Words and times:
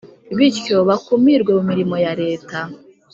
bityo 0.37 0.77
bakumirwe 0.87 1.51
mu 1.57 1.63
mirimo 1.69 1.95
ya 2.03 2.13
leta. 2.21 2.59